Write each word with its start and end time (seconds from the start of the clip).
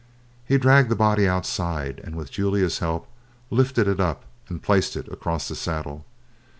He 0.47 0.57
dragged 0.57 0.89
the 0.89 0.95
body 0.95 1.27
outside, 1.27 2.01
and 2.03 2.15
with 2.15 2.31
Julia's 2.31 2.79
help 2.79 3.07
lifted 3.51 3.87
it 3.87 3.99
up 3.99 4.23
and 4.49 4.59
placed 4.59 4.95
it 4.95 5.07
across 5.09 5.47
the 5.47 5.53
saddle. 5.55 6.05